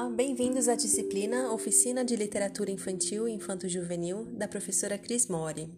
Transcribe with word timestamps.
Olá, 0.00 0.08
bem-vindos 0.08 0.66
à 0.66 0.74
disciplina 0.74 1.52
Oficina 1.52 2.02
de 2.02 2.16
Literatura 2.16 2.70
Infantil 2.70 3.28
e 3.28 3.32
Infanto-Juvenil 3.32 4.24
da 4.32 4.48
professora 4.48 4.96
Cris 4.96 5.26
Mori. 5.26 5.70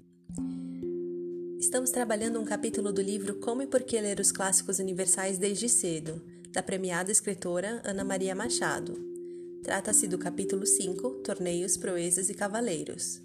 Estamos 1.58 1.90
trabalhando 1.90 2.38
um 2.38 2.44
capítulo 2.44 2.92
do 2.92 3.02
livro 3.02 3.40
Como 3.40 3.62
e 3.62 3.66
Por 3.66 3.82
que 3.82 4.00
Ler 4.00 4.20
os 4.20 4.30
Clássicos 4.30 4.78
Universais 4.78 5.38
Desde 5.38 5.68
Cedo, 5.68 6.22
da 6.52 6.62
premiada 6.62 7.10
escritora 7.10 7.82
Ana 7.84 8.04
Maria 8.04 8.32
Machado. 8.32 8.96
Trata-se 9.64 10.06
do 10.06 10.16
capítulo 10.16 10.64
5, 10.64 11.22
Torneios, 11.24 11.76
Proezas 11.76 12.30
e 12.30 12.34
Cavaleiros. 12.34 13.20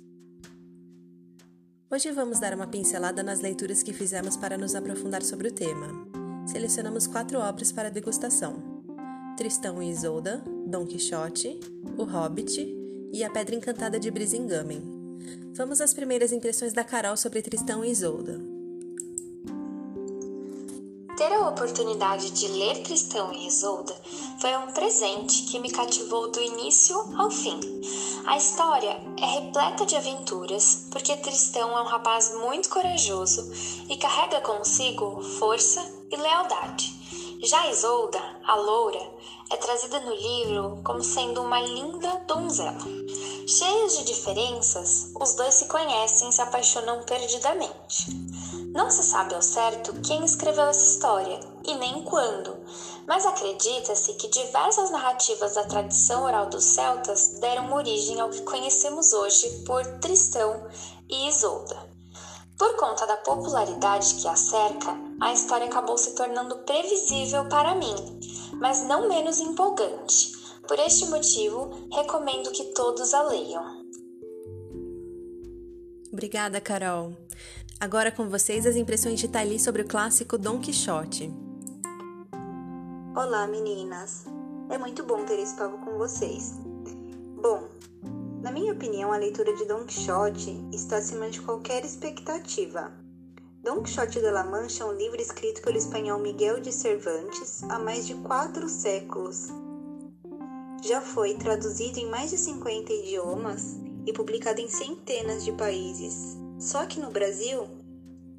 Hoje 1.92 2.12
vamos 2.12 2.40
dar 2.40 2.56
uma 2.56 2.66
pincelada 2.66 3.22
nas 3.22 3.40
leituras 3.40 3.84
que 3.84 3.94
fizemos 3.94 4.36
para 4.36 4.58
nos 4.58 4.74
aprofundar 4.74 5.22
sobre 5.22 5.50
o 5.50 5.54
tema. 5.54 5.90
Selecionamos 6.48 7.06
quatro 7.06 7.38
obras 7.38 7.72
para 7.72 7.92
degustação. 7.92 8.84
Tristão 9.38 9.84
e 9.84 9.92
Isolda, 9.92 10.44
Dom 10.68 10.86
Quixote, 10.86 11.62
O 11.98 12.04
Hobbit 12.04 12.60
e 13.14 13.24
A 13.24 13.30
Pedra 13.30 13.56
Encantada 13.56 13.98
de 13.98 14.12
Brisingamen. 14.12 14.82
Vamos 15.54 15.80
às 15.80 15.94
primeiras 15.94 16.34
impressões 16.34 16.74
da 16.74 16.84
Carol 16.84 17.16
sobre 17.16 17.42
Tristão 17.42 17.86
e 17.86 17.90
Isolda. 17.90 18.38
Ter 21.16 21.32
a 21.32 21.48
oportunidade 21.48 22.32
de 22.32 22.50
ler 22.50 22.84
Tristão 22.84 23.32
e 23.34 23.48
Isolda 23.48 23.96
foi 24.42 24.58
um 24.58 24.74
presente 24.74 25.44
que 25.44 25.58
me 25.58 25.72
cativou 25.72 26.30
do 26.30 26.42
início 26.42 26.98
ao 27.18 27.32
fim. 27.32 27.62
A 28.26 28.36
história 28.36 29.02
é 29.22 29.26
repleta 29.40 29.86
de 29.86 29.96
aventuras, 29.96 30.86
porque 30.92 31.16
Tristão 31.16 31.78
é 31.78 31.82
um 31.82 31.88
rapaz 31.88 32.36
muito 32.42 32.68
corajoso 32.68 33.50
e 33.90 33.96
carrega 33.96 34.42
consigo 34.42 35.22
força 35.40 35.82
e 36.12 36.18
lealdade. 36.18 36.97
Já 37.44 37.68
Isolda, 37.68 38.20
a 38.44 38.56
loura, 38.56 39.00
é 39.52 39.58
trazida 39.58 40.00
no 40.00 40.14
livro 40.14 40.82
como 40.84 41.04
sendo 41.04 41.42
uma 41.42 41.62
linda 41.62 42.24
donzela. 42.26 42.80
Cheios 43.48 43.98
de 43.98 44.06
diferenças, 44.06 45.12
os 45.20 45.36
dois 45.36 45.54
se 45.54 45.66
conhecem 45.66 46.30
e 46.30 46.34
se 46.34 46.42
apaixonam 46.42 47.04
perdidamente. 47.04 48.08
Não 48.74 48.90
se 48.90 49.04
sabe 49.04 49.36
ao 49.36 49.42
certo 49.42 49.94
quem 50.02 50.26
escreveu 50.26 50.66
essa 50.66 50.84
história 50.84 51.40
e 51.64 51.76
nem 51.76 52.04
quando, 52.04 52.58
mas 53.06 53.26
acredita-se 53.26 54.14
que 54.16 54.30
diversas 54.30 54.90
narrativas 54.90 55.54
da 55.54 55.64
tradição 55.64 56.24
oral 56.24 56.48
dos 56.48 56.64
celtas 56.64 57.38
deram 57.40 57.72
origem 57.72 58.20
ao 58.20 58.32
que 58.32 58.42
conhecemos 58.42 59.14
hoje 59.14 59.64
por 59.64 59.86
Tristão 60.00 60.68
e 61.08 61.28
Isolda. 61.28 61.87
Por 62.58 62.76
conta 62.76 63.06
da 63.06 63.18
popularidade 63.18 64.16
que 64.16 64.28
a 64.28 64.36
cerca, 64.36 64.98
a 65.22 65.32
história 65.32 65.68
acabou 65.68 65.98
se 65.98 66.16
tornando 66.16 66.58
previsível 66.60 67.48
para 67.48 67.76
mim, 67.76 67.96
mas 68.60 68.84
não 68.84 69.08
menos 69.08 69.40
empolgante. 69.40 70.32
Por 70.68 70.80
este 70.80 71.06
motivo, 71.06 71.88
recomendo 71.94 72.52
que 72.52 72.74
todos 72.74 73.14
a 73.14 73.22
leiam. 73.22 73.86
Obrigada, 76.12 76.60
Carol. 76.60 77.16
Agora 77.80 78.12
com 78.12 78.28
vocês 78.28 78.66
as 78.66 78.76
impressões 78.76 79.20
de 79.20 79.28
Thaili 79.28 79.60
sobre 79.60 79.84
o 79.84 79.88
clássico 79.88 80.36
Dom 80.36 80.60
Quixote. 80.60 81.32
Olá, 83.16 83.46
meninas. 83.46 84.26
É 84.72 84.80
muito 84.80 85.04
bom 85.04 85.24
ter 85.26 85.40
esse 85.40 85.56
papo 85.56 85.78
com 85.86 85.98
vocês. 86.00 86.54
Bom, 87.40 87.70
na 88.42 88.52
minha 88.52 88.74
opinião, 88.74 89.12
a 89.12 89.18
leitura 89.18 89.56
de 89.56 89.66
Don 89.66 89.86
Quixote 89.86 90.64
está 90.72 90.98
acima 90.98 91.30
de 91.30 91.42
qualquer 91.42 91.84
expectativa. 91.84 92.92
Don 93.64 93.82
Quixote 93.82 94.20
de 94.20 94.32
la 94.32 94.44
Mancha 94.44 94.84
é 94.84 94.88
um 94.88 94.94
livro 94.94 95.22
escrito 95.22 95.62
pelo 95.62 95.78
espanhol 95.78 96.20
Miguel 96.20 96.60
de 96.60 96.72
Cervantes 96.72 97.64
há 97.64 97.80
mais 97.80 98.06
de 98.06 98.14
quatro 98.16 98.70
séculos. 98.70 99.48
Já 100.84 101.02
foi 101.02 101.34
traduzido 101.34 102.00
em 102.00 102.06
mais 102.06 102.30
de 102.30 102.38
50 102.38 102.94
idiomas 102.94 103.76
e 104.06 104.14
publicado 104.14 104.62
em 104.62 104.70
centenas 104.70 105.44
de 105.44 105.52
países. 105.52 106.38
Só 106.60 106.86
que 106.86 107.00
no 107.00 107.12
Brasil 107.12 107.68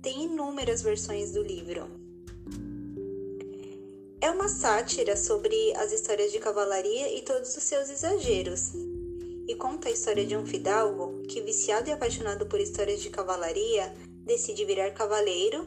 tem 0.01 0.25
inúmeras 0.25 0.81
versões 0.81 1.33
do 1.33 1.43
livro. 1.43 1.87
É 4.21 4.31
uma 4.31 4.49
sátira 4.49 5.17
sobre 5.17 5.75
as 5.77 5.93
histórias 5.93 6.33
de 6.33 6.39
cavalaria 6.39 7.17
e 7.17 7.23
todos 7.23 7.57
os 7.57 7.63
seus 7.63 7.89
exageros, 7.89 8.73
e 9.49 9.55
conta 9.55 9.89
a 9.89 9.93
história 9.93 10.27
de 10.27 10.37
um 10.37 10.45
fidalgo 10.45 11.23
que, 11.27 11.41
viciado 11.41 11.89
e 11.89 11.93
apaixonado 11.93 12.45
por 12.45 12.61
histórias 12.61 13.01
de 13.01 13.09
cavalaria, 13.09 13.95
decide 14.27 14.63
virar 14.67 14.91
cavaleiro 14.91 15.67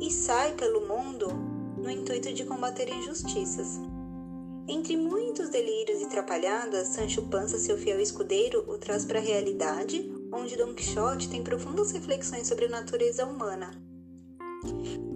e 0.00 0.08
sai 0.08 0.52
pelo 0.52 0.86
mundo 0.86 1.26
no 1.76 1.90
intuito 1.90 2.32
de 2.32 2.44
combater 2.44 2.88
injustiças. 2.88 3.80
Entre 4.68 4.96
muitos 4.96 5.48
delírios 5.48 6.00
e 6.00 6.06
trapalhadas, 6.06 6.88
Sancho 6.88 7.22
Panza, 7.22 7.58
seu 7.58 7.76
fiel 7.76 7.98
escudeiro, 7.98 8.64
o 8.68 8.78
traz 8.78 9.04
para 9.04 9.18
a 9.18 9.22
realidade, 9.22 10.08
onde 10.32 10.56
Don 10.56 10.72
Quixote 10.72 11.28
tem 11.28 11.42
profundas 11.42 11.90
reflexões 11.90 12.46
sobre 12.46 12.66
a 12.66 12.70
natureza 12.70 13.26
humana. 13.26 13.72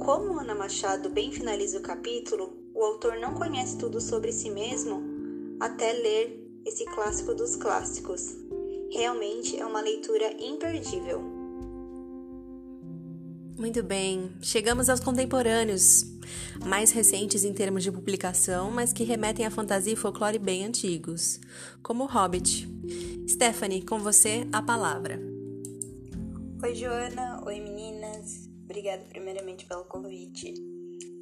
Como 0.04 0.40
Ana 0.40 0.56
Machado 0.56 1.08
bem 1.08 1.30
finaliza 1.30 1.78
o 1.78 1.82
capítulo, 1.82 2.58
o 2.74 2.82
autor 2.82 3.16
não 3.20 3.34
conhece 3.34 3.78
tudo 3.78 4.00
sobre 4.00 4.32
si 4.32 4.50
mesmo 4.50 5.00
até 5.60 5.92
ler 5.92 6.45
esse 6.66 6.84
clássico 6.84 7.32
dos 7.32 7.54
clássicos. 7.54 8.36
Realmente 8.90 9.56
é 9.56 9.64
uma 9.64 9.80
leitura 9.80 10.32
imperdível. 10.42 11.22
Muito 13.56 13.82
bem, 13.82 14.36
chegamos 14.42 14.90
aos 14.90 15.00
contemporâneos, 15.00 16.04
mais 16.66 16.90
recentes 16.90 17.44
em 17.44 17.54
termos 17.54 17.82
de 17.84 17.90
publicação, 17.90 18.70
mas 18.70 18.92
que 18.92 19.04
remetem 19.04 19.46
à 19.46 19.50
fantasia 19.50 19.92
e 19.92 19.96
folclore 19.96 20.38
bem 20.38 20.66
antigos, 20.66 21.40
como 21.82 22.04
o 22.04 22.06
Hobbit. 22.06 22.68
Stephanie, 23.28 23.82
com 23.82 23.98
você 23.98 24.46
a 24.52 24.60
palavra. 24.60 25.18
Oi, 26.62 26.74
Joana. 26.74 27.42
Oi, 27.46 27.60
meninas. 27.60 28.50
Obrigada 28.64 29.04
primeiramente 29.08 29.64
pelo 29.66 29.84
convite. 29.84 30.52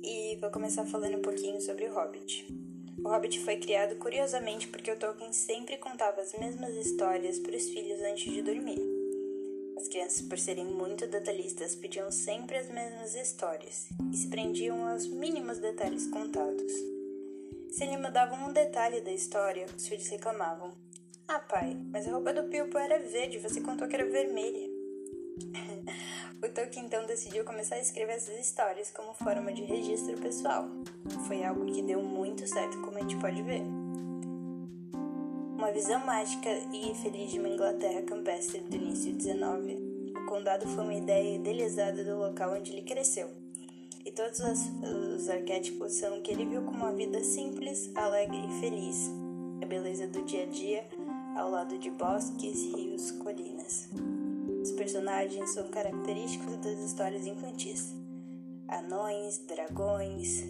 E 0.02 0.36
vou 0.40 0.50
começar 0.50 0.86
falando 0.86 1.18
um 1.18 1.22
pouquinho 1.22 1.60
sobre 1.60 1.84
o 1.88 1.94
Hobbit. 1.94 2.63
O 3.04 3.10
Hobbit 3.10 3.38
foi 3.40 3.58
criado 3.58 3.96
curiosamente 3.96 4.66
porque 4.66 4.90
o 4.90 4.98
Tolkien 4.98 5.30
sempre 5.30 5.76
contava 5.76 6.22
as 6.22 6.32
mesmas 6.32 6.74
histórias 6.74 7.38
para 7.38 7.54
os 7.54 7.68
filhos 7.68 8.00
antes 8.00 8.32
de 8.32 8.40
dormir. 8.40 8.80
As 9.76 9.88
crianças, 9.88 10.22
por 10.22 10.38
serem 10.38 10.64
muito 10.64 11.06
detalhistas, 11.06 11.76
pediam 11.76 12.10
sempre 12.10 12.56
as 12.56 12.70
mesmas 12.70 13.14
histórias 13.14 13.88
e 14.10 14.16
se 14.16 14.28
prendiam 14.28 14.88
aos 14.88 15.06
mínimos 15.06 15.58
detalhes 15.58 16.06
contados. 16.06 16.72
Se 17.72 17.84
ele 17.84 17.98
mudava 17.98 18.36
um 18.36 18.50
detalhe 18.50 19.02
da 19.02 19.12
história, 19.12 19.66
os 19.76 19.86
filhos 19.86 20.08
reclamavam: 20.08 20.72
Ah, 21.28 21.40
pai, 21.40 21.76
mas 21.92 22.08
a 22.08 22.12
roupa 22.12 22.32
do 22.32 22.44
Bilbo 22.44 22.78
era 22.78 22.98
verde, 22.98 23.36
você 23.36 23.60
contou 23.60 23.86
que 23.86 23.96
era 23.96 24.06
vermelha. 24.06 24.73
Tolkien 26.54 26.86
então 26.86 27.04
decidiu 27.04 27.44
começar 27.44 27.74
a 27.74 27.80
escrever 27.80 28.12
essas 28.12 28.38
histórias 28.38 28.88
como 28.92 29.12
forma 29.12 29.52
de 29.52 29.64
registro 29.64 30.16
pessoal. 30.20 30.68
Foi 31.26 31.42
algo 31.42 31.66
que 31.66 31.82
deu 31.82 32.00
muito 32.00 32.46
certo, 32.46 32.80
como 32.80 32.96
a 32.96 33.00
gente 33.00 33.16
pode 33.16 33.42
ver. 33.42 33.62
Uma 35.56 35.72
visão 35.72 35.98
mágica 36.06 36.50
e 36.72 36.94
feliz 37.02 37.32
de 37.32 37.40
uma 37.40 37.48
Inglaterra 37.48 38.02
campestre 38.02 38.60
do 38.60 38.76
início 38.76 39.10
do 39.10 39.18
19, 39.18 40.12
o 40.16 40.26
condado 40.26 40.68
foi 40.68 40.84
uma 40.84 40.94
ideia 40.94 41.34
idealizada 41.34 42.04
do 42.04 42.18
local 42.18 42.54
onde 42.54 42.70
ele 42.70 42.82
cresceu. 42.82 43.28
E 44.04 44.12
todos 44.12 44.38
os, 44.38 44.60
os 45.16 45.28
arquétipos 45.28 45.94
são 45.94 46.18
o 46.18 46.22
que 46.22 46.30
ele 46.30 46.46
viu 46.46 46.62
como 46.62 46.76
uma 46.76 46.92
vida 46.92 47.24
simples, 47.24 47.90
alegre 47.96 48.46
e 48.46 48.60
feliz. 48.60 49.10
A 49.60 49.66
beleza 49.66 50.06
do 50.06 50.22
dia 50.22 50.44
a 50.44 50.46
dia 50.46 50.84
ao 51.36 51.50
lado 51.50 51.76
de 51.78 51.90
bosques, 51.90 52.62
rios, 52.76 53.10
colinas. 53.10 53.88
Os 54.64 54.72
personagens 54.72 55.50
são 55.50 55.68
característicos 55.68 56.56
das 56.56 56.78
histórias 56.78 57.26
infantis: 57.26 57.94
anões, 58.66 59.36
dragões, 59.46 60.42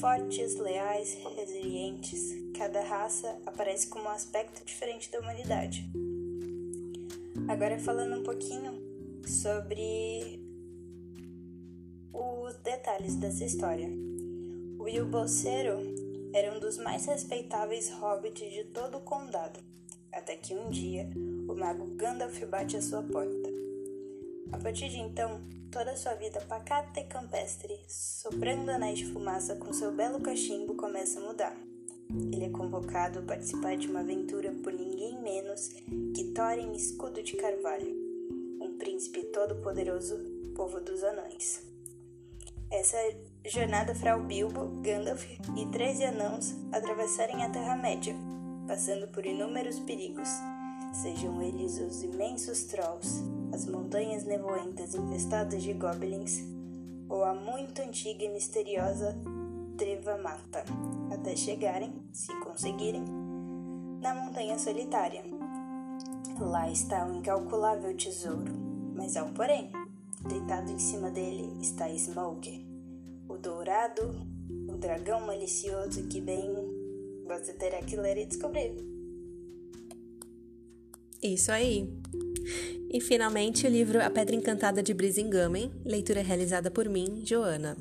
fortes, 0.00 0.54
leais, 0.54 1.18
resilientes. 1.34 2.36
Cada 2.56 2.80
raça 2.84 3.36
aparece 3.44 3.88
com 3.88 3.98
um 3.98 4.08
aspecto 4.08 4.64
diferente 4.64 5.10
da 5.10 5.18
humanidade. 5.18 5.90
Agora, 7.48 7.80
falando 7.80 8.20
um 8.20 8.22
pouquinho 8.22 8.80
sobre 9.26 10.40
os 12.12 12.54
detalhes 12.62 13.16
dessa 13.16 13.44
história. 13.44 13.88
O 14.78 14.84
Will 14.84 15.04
Bolseiro 15.04 15.80
era 16.32 16.54
um 16.54 16.60
dos 16.60 16.78
mais 16.78 17.06
respeitáveis 17.06 17.90
hobbits 17.90 18.52
de 18.52 18.62
todo 18.66 18.98
o 18.98 19.00
condado, 19.00 19.58
até 20.12 20.36
que 20.36 20.54
um 20.54 20.70
dia 20.70 21.10
o 21.48 21.54
mago 21.54 21.86
Gandalf 21.96 22.38
bate 22.44 22.76
à 22.76 22.82
sua 22.82 23.02
porta. 23.02 23.48
A 24.52 24.58
partir 24.58 24.88
de 24.90 24.98
então, 24.98 25.40
toda 25.70 25.96
sua 25.96 26.14
vida 26.14 26.40
pacata 26.42 27.00
e 27.00 27.04
campestre, 27.04 27.74
soprando 27.88 28.70
anéis 28.70 28.98
de 28.98 29.06
fumaça 29.06 29.56
com 29.56 29.72
seu 29.72 29.92
belo 29.92 30.20
cachimbo, 30.20 30.74
começa 30.74 31.18
a 31.18 31.22
mudar. 31.22 31.56
Ele 32.10 32.46
é 32.46 32.50
convocado 32.50 33.18
a 33.18 33.22
participar 33.22 33.76
de 33.76 33.86
uma 33.86 34.00
aventura 34.00 34.52
por 34.62 34.72
ninguém 34.72 35.20
menos 35.20 35.68
que 36.14 36.32
Thorin 36.34 36.72
Escudo 36.72 37.22
de 37.22 37.36
Carvalho, 37.36 37.94
um 38.60 38.76
príncipe 38.78 39.24
todo-poderoso, 39.24 40.16
povo 40.54 40.80
dos 40.80 41.02
anões. 41.02 41.62
Essa 42.70 42.96
jornada 43.46 43.94
Frau 43.94 44.22
Bilbo, 44.22 44.80
Gandalf 44.82 45.24
e 45.56 45.66
três 45.70 46.00
anãos 46.00 46.54
atravessarem 46.72 47.42
a 47.42 47.50
Terra-média, 47.50 48.14
passando 48.66 49.08
por 49.08 49.24
inúmeros 49.24 49.78
perigos, 49.80 50.28
sejam 50.92 51.40
eles 51.42 51.78
os 51.80 52.02
imensos 52.02 52.64
trolls, 52.64 53.22
as 53.52 53.66
montanhas 53.66 54.24
nevoentas 54.24 54.94
infestadas 54.94 55.62
de 55.62 55.72
goblins, 55.72 56.42
ou 57.08 57.24
a 57.24 57.34
muito 57.34 57.80
antiga 57.82 58.24
e 58.24 58.28
misteriosa 58.28 59.16
Treva 59.76 60.18
Mata, 60.18 60.64
até 61.12 61.36
chegarem, 61.36 61.92
se 62.12 62.34
conseguirem, 62.40 63.04
na 64.00 64.14
Montanha 64.14 64.58
Solitária. 64.58 65.22
Lá 66.40 66.70
está 66.70 67.04
um 67.04 67.18
incalculável 67.18 67.96
tesouro, 67.96 68.52
mas 68.94 69.16
há 69.16 69.24
um 69.24 69.32
porém. 69.32 69.70
Deitado 70.28 70.72
em 70.72 70.78
cima 70.78 71.10
dele 71.10 71.56
está 71.60 71.88
Smoke, 71.96 72.66
o 73.28 73.36
dourado, 73.36 74.16
o 74.68 74.76
dragão 74.76 75.20
malicioso 75.20 76.08
que 76.08 76.20
bem 76.20 76.52
você 77.24 77.52
terá 77.52 77.80
que 77.82 77.94
ler 77.94 78.18
e 78.18 78.26
descobrir. 78.26 78.97
Isso 81.22 81.50
aí. 81.50 81.88
E 82.90 83.00
finalmente 83.00 83.66
o 83.66 83.70
livro 83.70 84.02
A 84.02 84.08
Pedra 84.08 84.34
Encantada 84.34 84.82
de 84.82 84.94
Brisingamen, 84.94 85.70
leitura 85.84 86.22
realizada 86.22 86.70
por 86.70 86.88
mim, 86.88 87.22
Joana. 87.24 87.76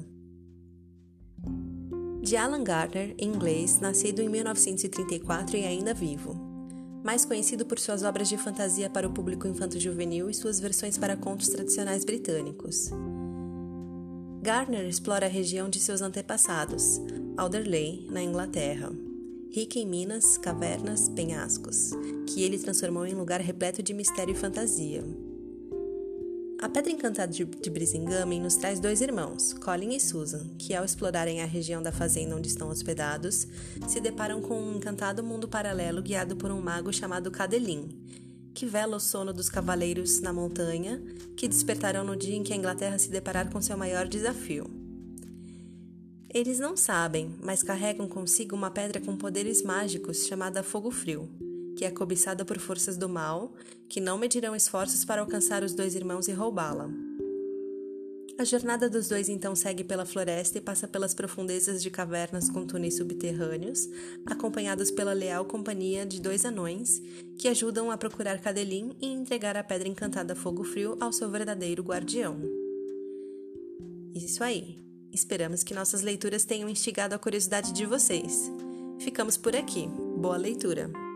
De 2.22 2.36
Alan 2.36 2.64
Gardner, 2.64 3.16
em 3.18 3.30
inglês, 3.30 3.80
nascido 3.80 4.22
em 4.22 4.28
1934 4.28 5.56
e 5.56 5.64
ainda 5.64 5.94
vivo. 5.94 6.36
Mais 7.04 7.24
conhecido 7.24 7.66
por 7.66 7.80
suas 7.80 8.04
obras 8.04 8.28
de 8.28 8.38
fantasia 8.38 8.90
para 8.90 9.08
o 9.08 9.14
público 9.14 9.48
infanto-juvenil 9.48 10.30
e 10.30 10.34
suas 10.34 10.60
versões 10.60 10.98
para 10.98 11.16
contos 11.16 11.48
tradicionais 11.48 12.04
britânicos. 12.04 12.90
Gardner 14.42 14.86
explora 14.86 15.28
a 15.28 15.30
região 15.30 15.70
de 15.70 15.80
seus 15.80 16.02
antepassados, 16.02 17.00
Alderley, 17.38 18.08
na 18.12 18.22
Inglaterra, 18.22 18.92
rica 19.52 19.80
em 19.80 19.86
minas, 19.86 20.38
cavernas, 20.38 21.10
penhascos, 21.10 21.92
que 22.28 22.44
ele 22.44 22.60
transformou 22.60 23.06
em 23.06 23.14
lugar 23.14 23.42
repleto 23.42 23.82
de 23.82 23.94
mistério 23.94 24.34
e 24.34 24.38
fantasia. 24.38 25.04
A 26.60 26.68
Pedra 26.68 26.92
Encantada 26.92 27.32
de, 27.32 27.46
de 27.46 28.40
nos 28.40 28.56
traz 28.56 28.80
dois 28.80 29.00
irmãos, 29.00 29.54
Colin 29.54 29.96
e 29.96 30.00
Susan, 30.00 30.48
que 30.58 30.74
ao 30.74 30.84
explorarem 30.84 31.42
a 31.42 31.46
região 31.46 31.84
da 31.84 31.92
fazenda 31.92 32.36
onde 32.36 32.48
estão 32.48 32.70
hospedados, 32.70 33.48
se 33.88 34.00
deparam 34.00 34.42
com 34.42 34.60
um 34.60 34.78
encantado 34.78 35.24
mundo 35.24 35.48
paralelo 35.48 36.02
guiado 36.02 36.36
por 36.36 36.50
um 36.50 36.60
mago 36.60 36.92
chamado 36.92 37.30
Cadelin, 37.30 37.88
que 38.56 38.66
vela 38.66 38.98
o 38.98 39.00
sono 39.00 39.32
dos 39.32 39.50
cavaleiros 39.50 40.20
na 40.20 40.34
montanha, 40.34 41.00
que 41.36 41.48
despertarão 41.48 42.04
no 42.04 42.16
dia 42.16 42.36
em 42.36 42.42
que 42.42 42.54
a 42.54 42.56
Inglaterra 42.56 42.98
se 42.98 43.12
deparar 43.12 43.52
com 43.52 43.62
seu 43.62 43.78
maior 43.78 44.08
desafio. 44.08 44.77
Eles 46.38 46.60
não 46.60 46.78
sabem, 46.78 47.34
mas 47.42 47.64
carregam 47.64 48.08
consigo 48.08 48.56
uma 48.56 48.70
pedra 48.70 49.02
com 49.02 49.18
poderes 49.18 49.64
mágicos 49.64 50.28
chamada 50.28 50.62
Fogo 50.62 50.92
Frio, 50.92 51.28
que 51.76 51.84
é 51.84 51.90
cobiçada 51.90 52.46
por 52.46 52.60
forças 52.60 52.96
do 52.96 53.10
mal, 53.10 53.56
que 53.90 54.00
não 54.00 54.20
medirão 54.20 54.56
esforços 54.56 55.04
para 55.04 55.20
alcançar 55.20 55.64
os 55.64 55.74
dois 55.74 55.96
irmãos 55.96 56.28
e 56.28 56.32
roubá-la. 56.32 56.92
A 58.38 58.44
jornada 58.44 58.88
dos 58.88 59.08
dois 59.08 59.30
então 59.30 59.56
segue 59.56 59.84
pela 59.84 60.06
floresta 60.06 60.60
e 60.60 60.62
passa 60.62 60.88
pelas 60.88 61.16
profundezas 61.16 61.82
de 61.82 61.90
cavernas 61.90 62.52
com 62.52 62.68
túneis 62.68 62.98
subterrâneos, 62.98 63.90
acompanhados 64.24 64.92
pela 64.92 65.14
leal 65.14 65.44
companhia 65.44 66.06
de 66.06 66.22
dois 66.22 66.46
anões 66.46 67.02
que 67.40 67.48
ajudam 67.48 67.90
a 67.90 67.98
procurar 67.98 68.40
Cadelin 68.40 68.96
e 69.02 69.08
entregar 69.08 69.58
a 69.58 69.64
pedra 69.64 69.88
encantada 69.88 70.36
Fogo 70.36 70.64
Frio 70.64 70.98
ao 71.00 71.12
seu 71.12 71.32
verdadeiro 71.32 71.82
guardião. 71.82 72.40
Isso 74.14 74.44
aí. 74.44 74.87
Esperamos 75.12 75.64
que 75.64 75.74
nossas 75.74 76.02
leituras 76.02 76.46
tenham 76.46 76.70
instigado 76.70 77.16
a 77.16 77.20
curiosidade 77.20 77.72
de 77.74 77.86
vocês. 77.86 78.52
Ficamos 79.00 79.38
por 79.38 79.56
aqui. 79.56 79.88
Boa 80.18 80.38
leitura! 80.38 81.07